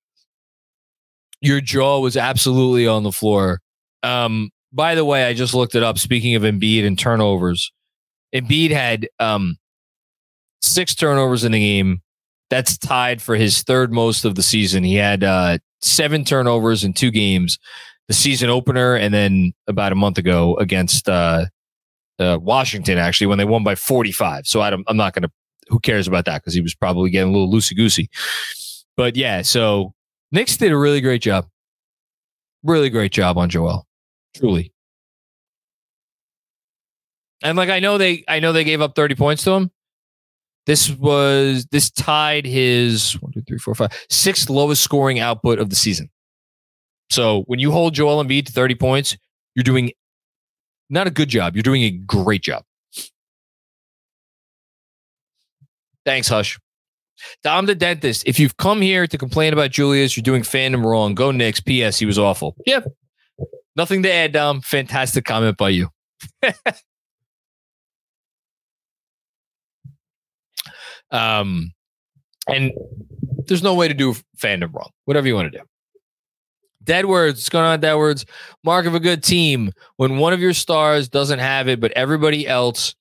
[1.39, 3.60] your jaw was absolutely on the floor.
[4.03, 5.97] Um, by the way, I just looked it up.
[5.97, 7.71] Speaking of Embiid and turnovers,
[8.34, 9.57] Embiid had um,
[10.62, 12.01] six turnovers in the game.
[12.51, 14.83] That's tied for his third most of the season.
[14.83, 17.57] He had uh, seven turnovers in two games,
[18.09, 21.45] the season opener, and then about a month ago against uh,
[22.19, 24.45] uh, Washington, actually, when they won by 45.
[24.47, 25.31] So I am not going to,
[25.69, 26.41] who cares about that?
[26.41, 28.09] Because he was probably getting a little loosey goosey.
[28.97, 29.93] But yeah, so
[30.33, 31.47] Knicks did a really great job.
[32.63, 33.87] Really great job on Joel.
[34.35, 34.73] Truly.
[37.41, 39.71] And like I know they I know they gave up 30 points to him.
[40.65, 45.69] This was this tied his one, two, three, four, five, sixth lowest scoring output of
[45.69, 46.10] the season.
[47.10, 49.17] So when you hold Joel Embiid to 30 points,
[49.56, 49.91] you're doing
[50.89, 51.56] not a good job.
[51.56, 52.63] You're doing a great job.
[56.06, 56.58] Thanks, Hush.
[57.43, 58.24] Dom the dentist.
[58.26, 61.13] If you've come here to complain about Julius, you're doing fandom wrong.
[61.13, 61.60] Go Knicks.
[61.60, 62.00] P.S.
[62.00, 62.56] He was awful.
[62.65, 62.88] Yep.
[63.76, 64.62] Nothing to add, Dom.
[64.62, 65.89] Fantastic comment by you.
[71.12, 71.71] um,
[72.47, 72.71] and
[73.47, 74.89] there's no way to do fandom wrong.
[75.06, 75.63] Whatever you want to do.
[76.84, 77.38] Dead words.
[77.38, 78.26] What's going on, dead words?
[78.63, 79.71] Mark of a good team.
[79.97, 82.95] When one of your stars doesn't have it, but everybody else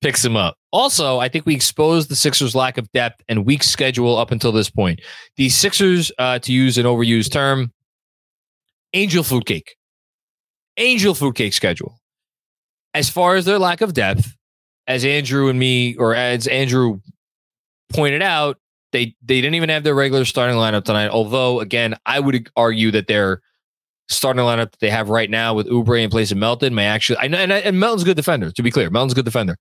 [0.00, 0.56] picks him up.
[0.70, 4.52] Also, I think we exposed the Sixers' lack of depth and weak schedule up until
[4.52, 5.00] this point.
[5.36, 7.72] The Sixers, uh, to use an overused term,
[8.92, 9.76] angel food cake.
[10.76, 11.98] Angel food cake schedule.
[12.94, 14.36] As far as their lack of depth,
[14.86, 17.00] as Andrew and me, or as Andrew
[17.92, 18.58] pointed out,
[18.92, 21.08] they they didn't even have their regular starting lineup tonight.
[21.08, 23.40] Although, again, I would argue that their
[24.08, 27.18] starting lineup that they have right now with Oubre in place of Melton may actually.
[27.18, 28.50] I know, and, and Melton's a good defender.
[28.50, 29.56] To be clear, Melton's a good defender,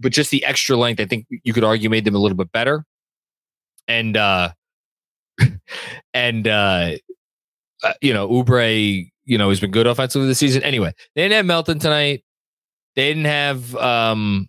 [0.00, 2.52] but just the extra length, I think you could argue made them a little bit
[2.52, 2.84] better.
[3.86, 4.52] And uh,
[6.14, 6.92] and uh,
[7.82, 10.62] uh, you know, Oubre, you know, he's been good offensively this season.
[10.62, 12.24] Anyway, they didn't have Melton tonight.
[12.98, 13.76] They didn't have.
[13.76, 14.48] um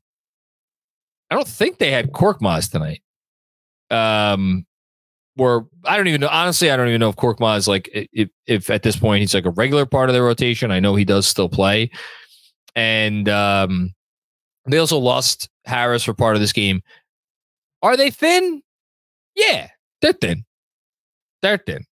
[1.30, 3.04] I don't think they had Korkmaz tonight.
[3.92, 4.66] Um,
[5.38, 6.30] or I don't even know.
[6.30, 9.46] Honestly, I don't even know if Korkmaz like if if at this point he's like
[9.46, 10.72] a regular part of the rotation.
[10.72, 11.92] I know he does still play,
[12.76, 13.94] and um,
[14.66, 16.82] they also lost Harris for part of this game.
[17.84, 18.64] Are they thin?
[19.36, 19.70] Yeah,
[20.02, 20.44] they're thin.
[21.44, 21.86] They're thin.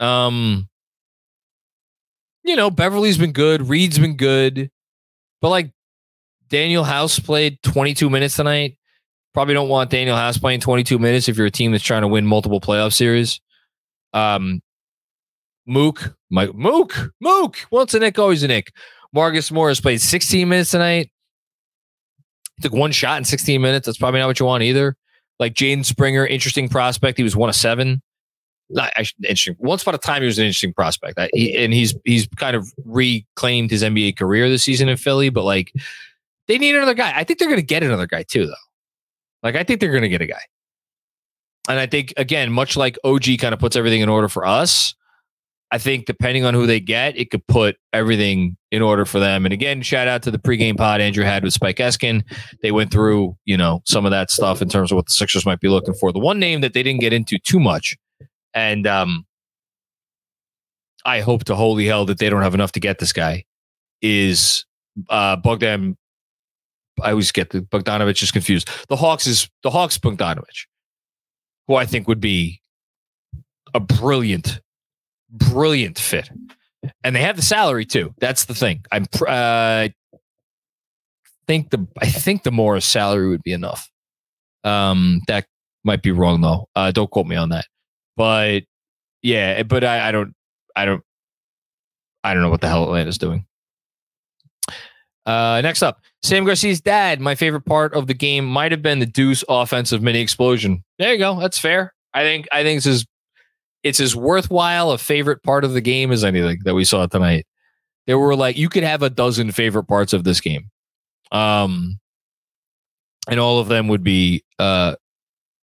[0.00, 0.68] Um,
[2.42, 3.68] you know, Beverley's been good.
[3.68, 4.72] Reed's been good.
[5.40, 5.72] But like
[6.48, 8.76] Danuel House played 22 minutes tonight.
[9.34, 12.08] Probably don't want Danuel House playing 22 minutes if you're a team that's trying to
[12.08, 13.40] win multiple playoff series.
[14.12, 14.60] Um,
[15.66, 17.56] Mook, Mike, Mook, Mook.
[17.70, 18.72] Once a Knick, always a Knick.
[19.12, 21.10] Marcus Morris played 16 minutes tonight.
[22.56, 23.86] He took one shot in 16 minutes.
[23.86, 24.96] That's probably not what you want either.
[25.38, 27.18] Like Jaden Springer, interesting prospect.
[27.18, 28.02] He was one of seven
[28.70, 29.56] not interesting.
[29.58, 32.56] Once upon a time, he was an interesting prospect, I, he, and he's he's kind
[32.56, 35.30] of reclaimed his NBA career this season in Philly.
[35.30, 35.72] But like,
[36.46, 37.12] they need another guy.
[37.14, 38.54] I think they're going to get another guy too, though.
[39.42, 40.40] Like, I think they're going to get a guy.
[41.68, 44.94] And I think again, much like OG kind of puts everything in order for us,
[45.70, 49.44] I think depending on who they get, it could put everything in order for them.
[49.44, 52.22] And again, shout out to the pregame pod Andrew had with Spike Eskin.
[52.62, 55.44] They went through, you know, some of that stuff in terms of what the Sixers
[55.44, 56.10] might be looking for.
[56.10, 57.96] The one name that they didn't get into too much
[58.54, 59.26] and um,
[61.04, 63.44] I hope to holy hell that they don't have enough to get this guy.
[64.02, 64.64] Is
[65.08, 65.96] uh, Bogdan?
[67.02, 68.68] I always get the Bogdanovich is confused.
[68.88, 70.66] The Hawks is the Hawks Bogdanovich,
[71.66, 72.60] who I think would be
[73.74, 74.60] a brilliant,
[75.30, 76.30] brilliant fit,
[77.04, 78.14] and they have the salary too.
[78.18, 78.84] That's the thing.
[78.90, 79.88] I'm uh,
[81.48, 83.90] think the I think the Morris salary would be enough.
[84.62, 85.46] Um, that
[85.82, 86.68] might be wrong though.
[86.76, 87.64] Uh, don't quote me on that.
[88.18, 88.64] But
[89.22, 90.34] yeah, but I, I don't
[90.76, 91.02] I don't
[92.24, 93.46] I don't know what the hell Atlanta's doing.
[95.24, 97.20] Uh, next up, Sam Garcia's dad.
[97.20, 100.82] My favorite part of the game might have been the Deuce offensive mini explosion.
[100.98, 101.38] There you go.
[101.38, 101.94] That's fair.
[102.12, 103.06] I think I think it's as
[103.84, 107.46] it's as worthwhile a favorite part of the game as anything that we saw tonight.
[108.08, 110.70] There were like you could have a dozen favorite parts of this game,
[111.30, 112.00] um,
[113.30, 114.96] and all of them would be uh,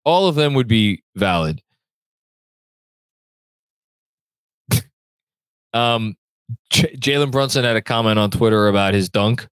[0.04, 1.62] all of them would be valid.
[5.74, 6.16] Um,
[6.70, 9.48] J- Jalen Brunson had a comment on Twitter about his dunk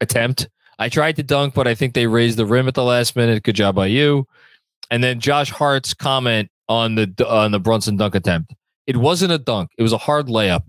[0.00, 0.48] attempt.
[0.78, 3.42] I tried to dunk, but I think they raised the rim at the last minute.
[3.42, 4.26] Good job by you.
[4.90, 8.54] And then Josh Hart's comment on the on the Brunson dunk attempt.
[8.86, 9.70] It wasn't a dunk.
[9.78, 10.64] It was a hard layup.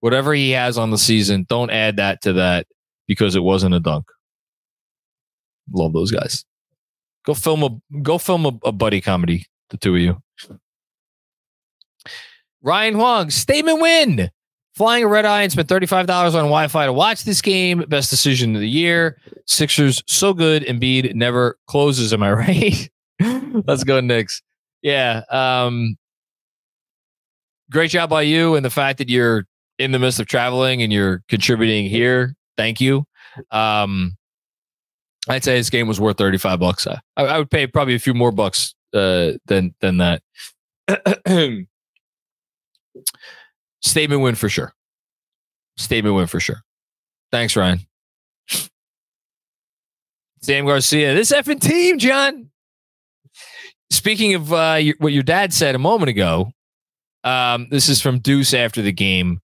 [0.00, 2.66] Whatever he has on the season, don't add that to that
[3.06, 4.06] because it wasn't a dunk.
[5.72, 6.44] Love those guys.
[7.24, 9.46] Go film a go film a, a buddy comedy.
[9.70, 10.22] The two of you.
[12.64, 14.30] Ryan Huang, statement win.
[14.74, 17.84] Flying a red eye and spent $35 on Wi Fi to watch this game.
[17.86, 19.20] Best decision of the year.
[19.46, 20.64] Sixers so good.
[20.64, 22.12] Embiid never closes.
[22.12, 22.90] Am I right?
[23.68, 24.42] Let's go, Knicks.
[24.82, 25.22] Yeah.
[25.30, 25.96] Um,
[27.70, 29.44] great job by you and the fact that you're
[29.78, 32.34] in the midst of traveling and you're contributing here.
[32.56, 33.04] Thank you.
[33.52, 34.16] Um,
[35.28, 36.86] I'd say this game was worth 35 bucks.
[36.88, 40.22] I, I would pay probably a few more bucks uh, than than that.
[43.82, 44.72] Statement win for sure.
[45.76, 46.62] Statement win for sure.
[47.30, 47.80] Thanks, Ryan.
[50.40, 52.50] Sam Garcia, this effing team, Jon.
[53.90, 56.50] Speaking of uh, your, what your dad said a moment ago,
[57.24, 59.40] um, this is from Deuce after the game.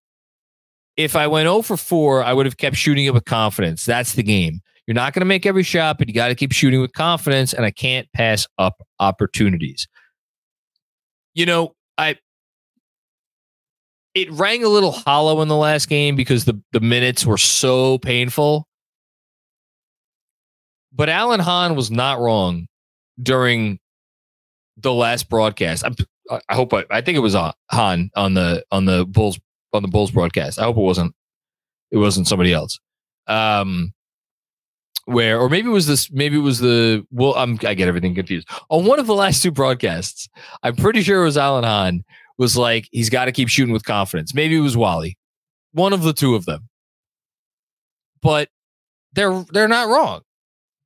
[0.97, 3.87] If I went 0 for 4, I would have kept shooting it with confidence.
[3.87, 4.61] That's the game.
[4.87, 7.53] You're not going to make every shot, but you got to keep shooting with confidence,
[7.55, 9.89] and I can't pass up opportunities.
[11.35, 12.17] You know, I
[14.15, 17.99] it rang a little hollow in the last game because the, the minutes were so
[17.99, 18.67] painful.
[20.93, 22.67] But Alan Hahn was not wrong
[23.23, 23.79] during
[24.77, 25.85] the last broadcast.
[25.85, 25.95] I'm,
[26.49, 29.39] I hope I, I think it was uh, Hahn on the on the Bulls
[29.73, 30.59] on the Bulls broadcast.
[30.59, 31.15] I hope it wasn't
[31.91, 32.79] it wasn't somebody else.
[33.27, 33.93] Um,
[35.05, 38.15] where or maybe it was this maybe it was the well I'm I get everything
[38.15, 40.29] confused on one of the last two broadcasts.
[40.63, 42.05] I'm pretty sure it was Alan Hahn
[42.41, 44.35] was like he's got to keep shooting with confidence.
[44.35, 45.19] Maybe it was Wally,
[45.73, 46.69] one of the two of them.
[48.23, 48.49] But
[49.13, 50.23] they're they're not wrong.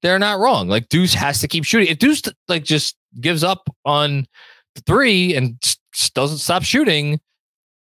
[0.03, 0.69] They're not wrong.
[0.69, 1.89] Like Deuce has to keep shooting.
[1.89, 4.27] If Deuce like just gives up on
[4.75, 5.57] the three and
[6.15, 7.21] doesn't stop shooting,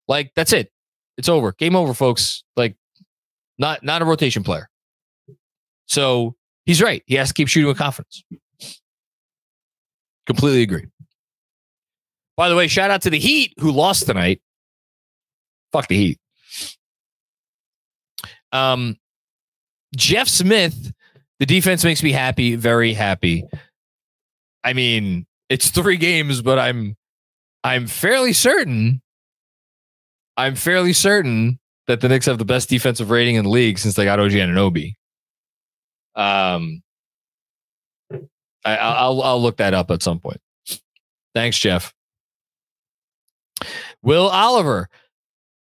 [0.08, 0.72] like that's it.
[1.18, 1.52] It's over.
[1.54, 2.44] Game over, folks.
[2.56, 2.78] Like
[3.58, 4.70] not not a rotation player.
[5.88, 6.36] So
[6.68, 7.02] he's right.
[7.08, 8.24] He has to keep shooting with confidence.
[10.28, 10.86] Completely agree.
[12.36, 14.42] By the way, shout out to the Heat who lost tonight.
[15.72, 16.20] Fuck the Heat.
[18.52, 18.98] Um,
[19.96, 20.94] Jeff Smith,
[21.40, 23.44] the defense makes me happy, very happy.
[24.64, 26.96] I mean, it's three games, but I'm
[27.64, 29.02] I'm fairly certain.
[30.36, 33.96] I'm fairly certain that the Knicks have the best defensive rating in the league since
[33.96, 34.94] they got OG Anunoby.
[36.16, 36.82] Um,
[38.66, 40.40] I, I'll I'll look that up at some point.
[41.36, 41.94] Thanks, Jeff.
[44.02, 44.90] Will Oliver,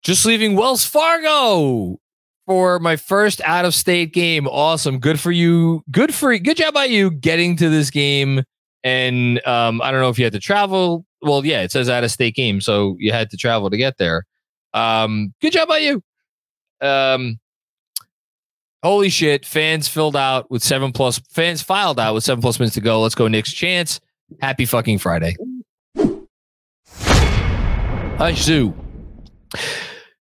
[0.03, 1.99] just leaving Wells Fargo
[2.47, 4.47] for my first out of state game.
[4.47, 4.99] Awesome.
[4.99, 5.83] Good for you.
[5.91, 6.39] Good for you.
[6.39, 8.43] good job by you getting to this game.
[8.85, 11.05] And um, I don't know if you had to travel.
[11.23, 13.99] Well, yeah, it says out of state game, so you had to travel to get
[13.99, 14.25] there.
[14.75, 16.03] Um, good job by you.
[16.81, 17.41] Um,
[18.83, 19.45] holy shit!
[19.45, 21.19] Fans filled out with seven plus.
[21.31, 23.01] Fans filed out with seven plus minutes to go.
[23.01, 23.53] Let's go, Knicks.
[23.53, 24.01] Chance.
[24.41, 25.35] Happy fucking Friday.
[28.19, 28.75] Hi, Sue.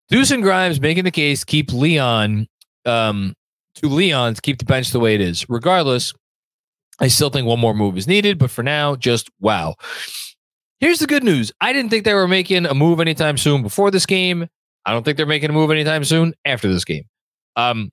[0.10, 2.46] Deuce and Grimes making the case keep Leon
[2.86, 3.34] um,
[3.76, 5.50] to Leon to keep the bench the way it is.
[5.50, 6.14] Regardless,
[7.00, 9.76] I still think one more move is needed, but for now, just wow.
[10.82, 11.54] Here's the good news.
[11.62, 14.50] I didn't think they were making a move anytime soon before this game.
[14.86, 17.06] I don't think they're making a move anytime soon after this game.
[17.56, 17.92] Um,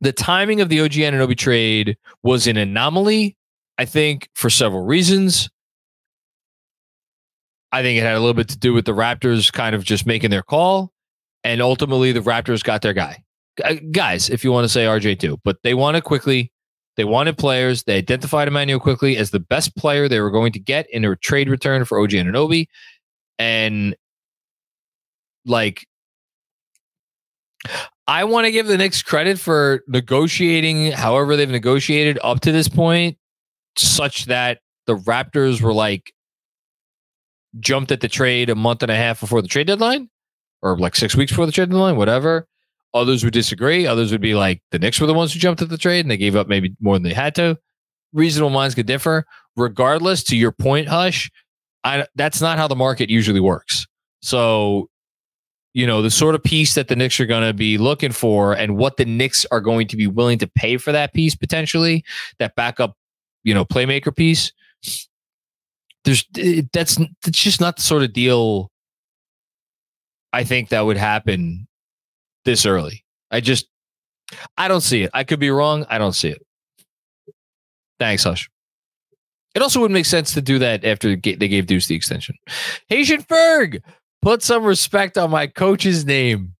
[0.00, 3.36] the timing of the OG Anunoby trade was an anomaly,
[3.76, 5.50] I think, for several reasons.
[7.72, 10.06] I think it had a little bit to do with the Raptors kind of just
[10.06, 10.92] making their call.
[11.44, 13.22] And ultimately, the Raptors got their guy.
[13.92, 16.52] Guys, if you want to say RJ2, but they wanted quickly.
[16.96, 17.84] They wanted players.
[17.84, 21.16] They identified Immanuel Quickley as the best player they were going to get in a
[21.16, 22.66] trade return for OG Anunoby.
[23.38, 23.96] And
[25.46, 25.86] like,
[28.06, 32.68] I want to give the Knicks credit for negotiating however they've negotiated up to this
[32.68, 33.16] point,
[33.76, 36.12] such that the Raptors were like,
[37.58, 40.08] jumped at the trade a month and a half before the trade deadline.
[40.62, 42.46] or like six weeks before the trade deadline, whatever.
[42.92, 43.86] Others would disagree.
[43.86, 46.10] Others would be like the Knicks were the ones who jumped at the trade and
[46.10, 47.56] they gave up maybe more than they had to.
[48.12, 49.24] Reasonable minds could differ.
[49.56, 51.30] Regardless, to your point, Hush,
[51.84, 53.86] I, that's not how the market usually works.
[54.22, 54.88] So,
[55.72, 58.54] you know, the sort of piece that the Knicks are going to be looking for
[58.54, 62.04] and what the Knicks are going to be willing to pay for that piece potentially,
[62.40, 62.96] that backup,
[63.44, 64.52] you know, playmaker piece.
[66.04, 66.24] There's
[66.72, 68.70] that's that's just not the sort of deal
[70.32, 71.66] I think that would happen
[72.44, 73.04] this early.
[73.30, 73.66] I just
[74.56, 75.10] I don't see it.
[75.12, 75.84] I could be wrong.
[75.88, 76.42] I don't see it.
[77.98, 78.48] Thanks, Hush.
[79.54, 82.36] It also wouldn't make sense to do that after they gave Deuce the extension.
[82.88, 83.82] Haitian Ferg,
[84.22, 86.54] put some respect on my coach's name.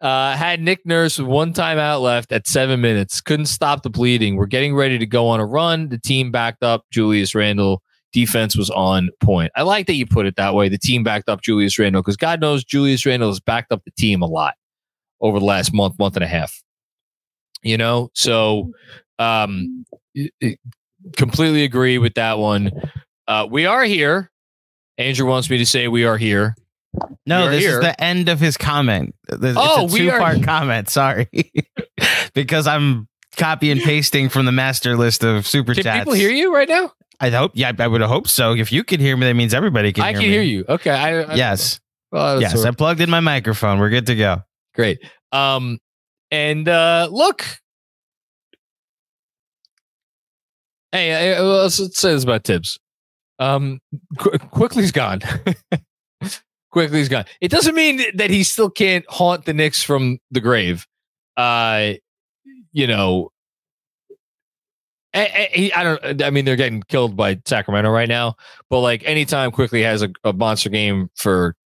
[0.00, 3.20] Uh, had Nick Nurse one timeout left at seven minutes.
[3.20, 4.36] Couldn't stop the bleeding.
[4.36, 5.88] We're getting ready to go on a run.
[5.88, 7.82] The team backed up Julius Randle.
[8.12, 9.52] Defense was on point.
[9.56, 10.68] I like that you put it that way.
[10.68, 13.90] The team backed up Julius Randle because God knows Julius Randle has backed up the
[13.92, 14.54] team a lot
[15.20, 16.62] over the last month, month and a half.
[17.62, 18.72] You know, so
[19.18, 19.84] um,
[21.16, 22.70] completely agree with that one.
[23.26, 24.30] Uh, we are here.
[24.98, 26.54] Andrew wants me to say we are here.
[27.26, 27.78] No, this here.
[27.78, 29.14] is the end of his comment.
[29.28, 30.88] It's oh, a two-part comment.
[30.88, 31.28] Sorry,
[32.34, 35.84] because I'm copy and pasting from the master list of super chats.
[35.84, 36.04] can chats.
[36.04, 36.92] people hear you right now?
[37.20, 37.52] I hope.
[37.54, 38.52] Yeah, I would hope so.
[38.52, 40.04] If you could hear me, that means everybody can.
[40.04, 40.32] I hear can me.
[40.32, 40.64] hear you.
[40.68, 40.90] Okay.
[40.90, 41.80] I, I yes.
[42.12, 42.64] Well, yes.
[42.64, 43.78] I plugged in my microphone.
[43.78, 44.42] We're good to go.
[44.74, 44.98] Great.
[45.32, 45.78] Um,
[46.30, 47.44] and uh, look,
[50.96, 52.78] Hey, uh, let's, let's say this about Thibs.
[53.38, 53.80] Um,
[54.18, 55.20] qu- Quickley's gone.
[56.70, 57.24] Quickley's gone.
[57.40, 60.86] It doesn't mean that he still can't haunt the Knicks from the grave.
[61.36, 61.94] Uh,
[62.72, 63.30] you know,
[65.16, 66.22] I, I, I, don't.
[66.22, 68.36] I mean, they're getting killed by Sacramento right now.
[68.68, 71.56] But like, anytime Quickley has a, a monster game for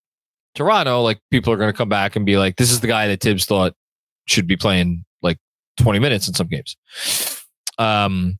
[0.55, 3.07] Toronto, like people are going to come back and be like, "This is the guy
[3.07, 3.73] that Thibs thought
[4.25, 5.37] should be playing like
[5.77, 6.77] 20 minutes in some games."
[7.77, 8.37] Um,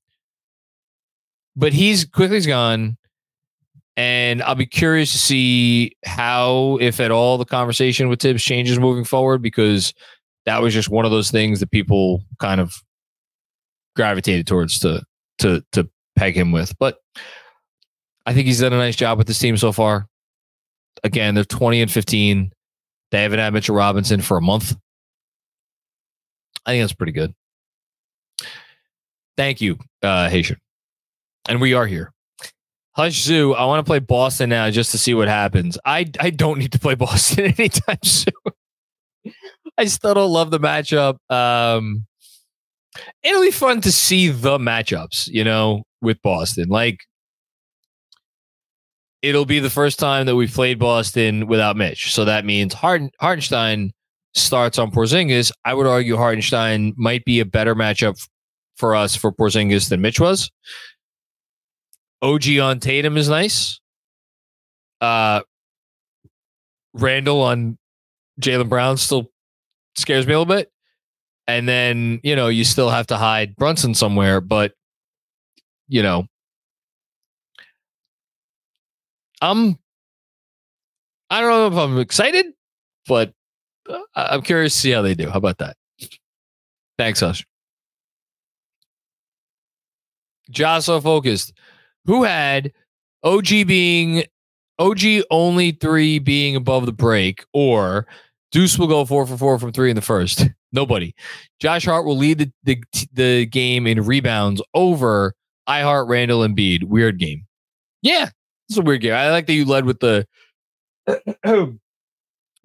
[1.55, 2.97] but he's Quickley's gone.
[3.97, 8.79] And I'll be curious to see how, if at all, the conversation with Thibs changes
[8.79, 9.93] moving forward because
[10.45, 12.73] that was just one of those things that people kind of
[13.95, 15.03] gravitated towards to
[15.39, 16.77] to to peg him with.
[16.79, 16.97] But
[18.25, 20.07] I think he's done a nice job with this team so far.
[21.03, 22.51] Again, they're 20 and 15.
[23.11, 24.75] They haven't had Mitchell Robinson for a month.
[26.65, 27.33] I think that's pretty good.
[29.35, 30.57] Thank you, uh, Haitian
[31.47, 32.13] and we are here.
[32.93, 35.77] Hush Zoo, I want to play Boston now just to see what happens.
[35.85, 38.33] I, I don't need to play Boston anytime soon.
[39.77, 41.17] I still don't love the matchup.
[41.33, 42.05] Um,
[43.23, 46.67] it'll be fun to see the matchups, you know, with Boston.
[46.69, 46.99] Like,
[49.21, 52.13] it'll be the first time that we've played Boston without Mitch.
[52.13, 53.91] So that means Harden, Hartenstein
[54.33, 55.51] starts on Porzingis.
[55.63, 58.19] I would argue Hartenstein might be a better matchup
[58.75, 60.49] for us for Porzingis than Mitch was.
[62.21, 63.79] OG on Tatum is nice.
[64.99, 65.41] Uh,
[66.93, 67.77] Randle on
[68.39, 69.31] Jaylen Brown still
[69.95, 70.71] scares me a little bit.
[71.47, 74.73] And then, you know, you still have to hide Brunson somewhere, but
[75.87, 76.25] you know,
[79.41, 79.77] I'm
[81.29, 82.45] I don't know if I'm excited,
[83.07, 83.33] but
[83.89, 85.29] uh, I'm curious to see how they do.
[85.29, 85.75] How about that?
[86.97, 87.45] Thanks, Hush.
[90.49, 91.53] Josh so focused
[92.05, 92.71] who had
[93.23, 94.23] OG being
[94.79, 94.99] OG
[95.29, 98.07] only three being above the break, or
[98.51, 100.45] Deuce will go four for four from three in the first.
[100.71, 101.13] Nobody.
[101.59, 102.83] Josh Hart will lead the, the,
[103.13, 105.35] the game in rebounds over
[105.67, 106.83] I Heart Randle and Bede.
[106.83, 107.45] Weird game.
[108.01, 108.29] Yeah,
[108.69, 109.13] it's a weird game.
[109.13, 110.25] I like that you led with the
[111.05, 111.77] the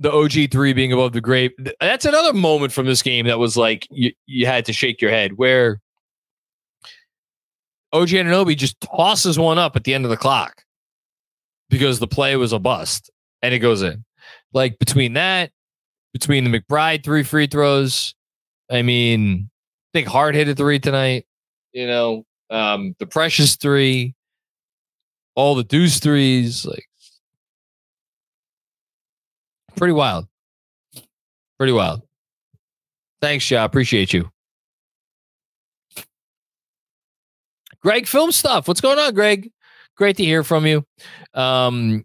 [0.03, 1.59] OG three being above the grape.
[1.81, 5.11] That's another moment from this game that was like you, you had to shake your
[5.11, 5.81] head where
[7.97, 10.65] OG Anunoby just tosses one up at the end of the clock
[11.71, 13.11] because the play was a bust
[13.43, 14.05] and it goes in.
[14.53, 15.51] Like between that,
[16.13, 18.15] between the McBride three free throws,
[18.71, 21.27] I mean, I think Hart hit a three tonight.
[21.73, 24.15] You know, um, the Precious three,
[25.35, 26.87] all the Deuce threes, like
[29.77, 30.27] pretty wild.
[31.59, 32.03] Pretty wild.
[33.21, 33.65] Thanks, Ja.
[33.65, 34.31] Appreciate you.
[37.87, 38.67] Greg Film Stuff.
[38.67, 39.53] What's going on, Greg?
[39.97, 40.85] Great to hear from you.
[41.35, 42.05] Um,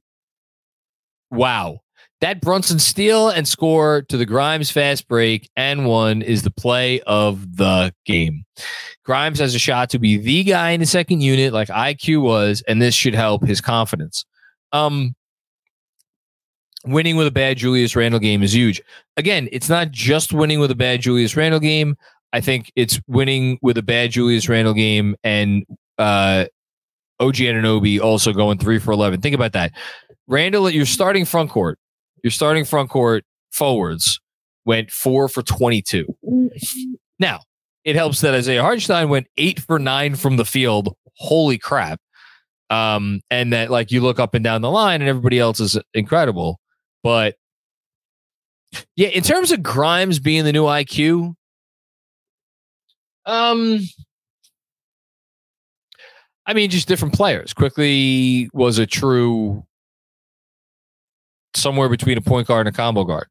[1.32, 1.79] wow.
[2.19, 7.01] That Brunson steal and score to the Grimes fast break and one is the play
[7.07, 8.45] of the game.
[9.03, 12.61] Grimes has a shot to be the guy in the second unit, like IQ was,
[12.67, 14.23] and this should help his confidence.
[14.73, 15.15] Um,
[16.86, 18.84] winning with a bad Julius Randle game is huge.
[19.17, 21.95] Again, it's not just winning with a bad Julius Randle game.
[22.34, 25.65] I think it's winning with a bad Julius Randle game and
[25.97, 26.45] uh,
[27.19, 29.21] OG Anunoby also going three for 11.
[29.21, 29.73] Think about that.
[30.27, 31.77] Randle, your starting front court,
[32.23, 34.19] You're starting front court forwards
[34.65, 36.05] went four for 22.
[37.19, 37.41] Now,
[37.84, 40.95] it helps that Isaiah Hartenstein went eight for nine from the field.
[41.15, 41.99] Holy crap.
[42.69, 45.77] Um, and that like you look up and down the line and everybody else is
[45.93, 46.59] incredible.
[47.03, 47.36] But
[48.95, 51.34] yeah, in terms of Grimes being the new IQ,
[53.26, 53.80] um,
[56.45, 57.53] I mean, just different players.
[57.53, 59.63] Quickley was a true
[61.55, 63.28] somewhere between a point guard and a combo guard.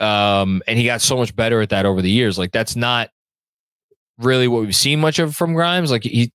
[0.00, 2.38] Um, and he got so much better at that over the years.
[2.38, 3.10] Like that's not
[4.18, 5.90] really what we've seen much of from Grimes.
[5.90, 6.32] Like he,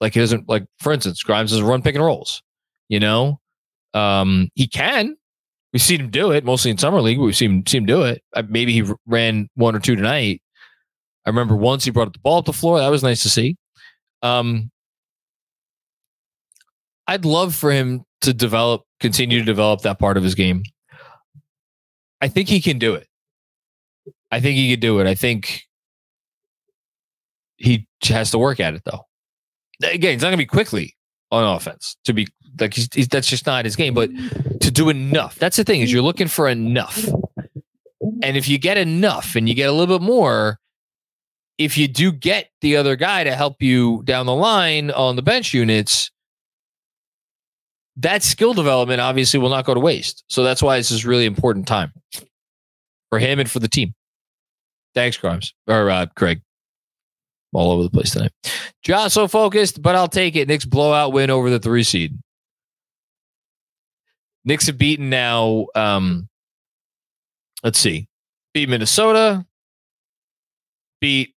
[0.00, 2.42] like he doesn't like, for instance, Grimes doesn't run pick and rolls.
[2.88, 3.40] You know,
[3.94, 5.16] um, he can.
[5.72, 7.18] We've seen him do it mostly in summer league.
[7.18, 8.22] We've seen seen him do it.
[8.34, 10.40] Uh, maybe he ran one or two tonight.
[11.28, 12.78] I remember once he brought the ball up the floor.
[12.78, 13.54] That was nice to see.
[14.22, 14.70] Um,
[17.06, 20.62] I'd love for him to develop, continue to develop that part of his game.
[22.22, 23.06] I think he can do it.
[24.30, 25.06] I think he could do it.
[25.06, 25.64] I think
[27.58, 29.04] he has to work at it though.
[29.82, 30.96] Again, it's not going to be Quickley
[31.30, 32.26] on offense to be
[32.58, 33.92] like he's, he's, that's just not his game.
[33.92, 34.08] But
[34.62, 37.06] to do enough, that's the thing is you're looking for enough,
[38.22, 40.58] and if you get enough and you get a little bit more,
[41.58, 45.22] if you do get the other guy to help you down the line on the
[45.22, 46.10] bench units,
[47.96, 50.24] that skill development obviously will not go to waste.
[50.28, 51.92] So that's why this is really important time
[53.10, 53.92] for him and for the team.
[54.94, 56.40] Thanks, Grimes or uh, Craig.
[57.52, 58.32] All over the place tonight.
[58.82, 60.48] Josh so focused, but I'll take it.
[60.48, 62.18] Knicks blowout win over the three seed.
[64.44, 65.66] Knicks have beaten now.
[65.74, 66.28] Um,
[67.64, 68.06] let's see,
[68.52, 69.46] beat Minnesota,
[71.00, 71.34] beat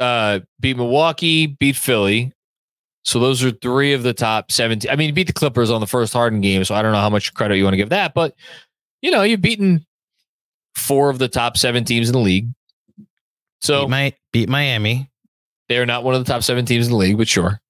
[0.00, 2.32] uh, beat Milwaukee, beat Philly.
[3.04, 4.90] So those are three of the top 17.
[4.90, 6.98] I mean, you beat the Clippers on the first Harden game, so I don't know
[7.00, 8.34] how much credit you want to give that, but
[9.02, 9.86] you know, you've beaten
[10.76, 12.48] four of the top seven teams in the league.
[13.60, 15.10] So beat, my, beat Miami.
[15.68, 17.60] They're not one of the top seven teams in the league, but sure.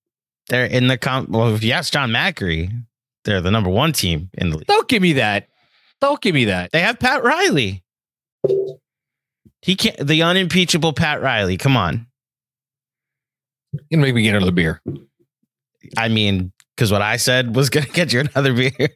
[0.49, 1.28] They're in the comp.
[1.28, 2.70] Well, yes, Jon Macri.
[3.24, 4.66] They're the number one team in the league.
[4.66, 5.49] Don't give me that.
[6.01, 6.72] Don't give me that.
[6.72, 7.85] They have Pat Riley.
[9.62, 9.99] He can't.
[10.05, 11.57] The unimpeachable Pat Riley.
[11.57, 12.07] Come on.
[13.72, 14.80] You gonna make me get another beer.
[15.96, 18.88] I mean, because what I said was going to get you another beer.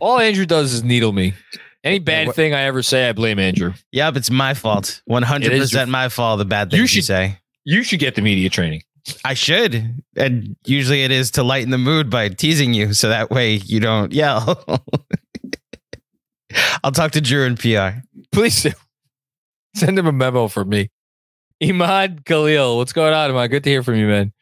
[0.00, 1.34] All Andrew does is needle me.
[1.82, 3.72] Any bad thing I ever say, I blame Andrew.
[3.92, 5.00] Yep, it's my fault.
[5.08, 7.38] 100% my fault, the bad things you, should, you say.
[7.64, 8.82] You should get the media training.
[9.24, 10.02] I should.
[10.16, 13.80] And usually it is to lighten the mood by teasing you so that way you
[13.80, 14.62] don't yell.
[16.84, 18.00] I'll talk to Drew and PR.
[18.32, 18.72] Please do.
[19.74, 20.90] Send him a memo for me.
[21.62, 23.50] Imad Khalil, what's going on, Imad?
[23.50, 24.32] Good to hear from you, man.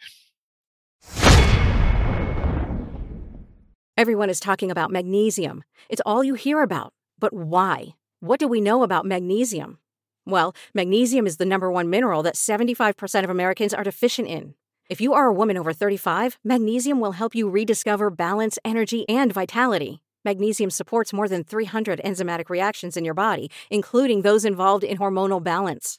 [3.97, 5.65] Everyone is talking about magnesium.
[5.89, 6.93] It's all you hear about.
[7.19, 7.97] But why?
[8.21, 9.79] What do we know about magnesium?
[10.27, 14.55] Well, magnesium is the number one mineral that 75% of Americans are deficient in.
[14.89, 19.33] If you are a woman over 35, magnesium will help you rediscover balance, energy, and
[19.33, 20.03] vitality.
[20.25, 25.43] Magnesium supports more than 300 enzymatic reactions in your body, including those involved in hormonal
[25.43, 25.99] balance.